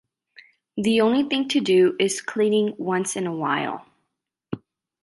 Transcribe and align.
The 0.77 0.99
only 1.01 1.29
thing 1.29 1.47
to 1.49 1.59
do 1.59 1.95
is 1.99 2.21
cleaning 2.23 2.73
once 2.79 3.15
in 3.15 3.27
a 3.27 3.35
while. 3.35 3.85